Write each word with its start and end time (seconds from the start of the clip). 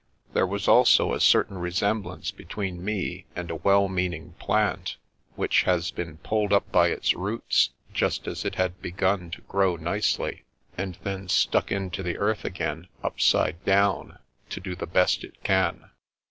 There 0.33 0.47
was 0.47 0.67
also 0.67 1.13
a 1.13 1.19
certain 1.19 1.59
resemblance 1.59 2.31
between 2.31 2.83
me 2.83 3.27
and 3.35 3.51
a 3.51 3.55
well 3.55 3.87
meaning 3.87 4.33
plant 4.39 4.97
which 5.35 5.61
has 5.65 5.91
been 5.91 6.17
pulled 6.17 6.51
up 6.51 6.71
by 6.71 6.87
its 6.87 7.13
roots 7.13 7.69
just 7.93 8.25
as 8.25 8.43
it 8.43 8.55
had 8.55 8.81
begun 8.81 9.29
to 9.29 9.41
grow 9.41 9.75
nicely, 9.75 10.43
and 10.75 10.97
then 11.03 11.27
stuck 11.27 11.71
into 11.71 12.01
the 12.01 12.17
earth 12.17 12.43
again, 12.45 12.87
upside 13.03 13.63
down, 13.63 14.17
to 14.49 14.59
do 14.59 14.75
the 14.75 14.87
best 14.87 15.23
it 15.23 15.43
can. 15.43 15.91